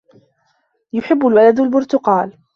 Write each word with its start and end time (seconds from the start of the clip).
يُحِبُّ 0.93 1.27
الْوَلَدُ 1.27 1.59
الْبُرْتُقالَ. 1.59 2.37